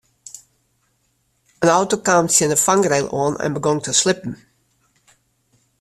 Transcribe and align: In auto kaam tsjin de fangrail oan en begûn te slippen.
In 1.63 1.69
auto 1.79 1.95
kaam 2.07 2.25
tsjin 2.29 2.51
de 2.53 2.57
fangrail 2.65 3.07
oan 3.21 3.35
en 3.43 3.55
begûn 3.55 3.79
te 3.83 3.91
slippen. 4.01 4.33